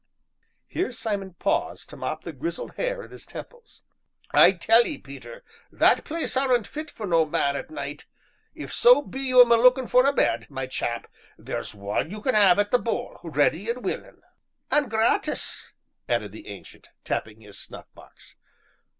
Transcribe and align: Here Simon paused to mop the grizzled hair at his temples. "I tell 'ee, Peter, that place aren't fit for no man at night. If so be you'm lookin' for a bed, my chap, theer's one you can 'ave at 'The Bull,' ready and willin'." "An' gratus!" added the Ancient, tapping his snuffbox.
Here 0.65 0.91
Simon 0.91 1.35
paused 1.35 1.87
to 1.91 1.95
mop 1.95 2.23
the 2.23 2.33
grizzled 2.33 2.73
hair 2.73 3.03
at 3.03 3.11
his 3.11 3.23
temples. 3.23 3.83
"I 4.31 4.51
tell 4.53 4.83
'ee, 4.87 4.97
Peter, 4.97 5.43
that 5.71 6.03
place 6.05 6.35
aren't 6.35 6.65
fit 6.65 6.89
for 6.89 7.05
no 7.05 7.23
man 7.23 7.55
at 7.55 7.69
night. 7.69 8.07
If 8.55 8.73
so 8.73 9.03
be 9.03 9.19
you'm 9.19 9.49
lookin' 9.49 9.85
for 9.87 10.07
a 10.07 10.11
bed, 10.11 10.49
my 10.49 10.65
chap, 10.65 11.05
theer's 11.39 11.75
one 11.75 12.09
you 12.09 12.19
can 12.19 12.33
'ave 12.33 12.59
at 12.59 12.71
'The 12.71 12.79
Bull,' 12.79 13.19
ready 13.23 13.69
and 13.69 13.85
willin'." 13.85 14.23
"An' 14.71 14.89
gratus!" 14.89 15.71
added 16.09 16.31
the 16.31 16.47
Ancient, 16.47 16.89
tapping 17.03 17.41
his 17.41 17.59
snuffbox. 17.59 18.37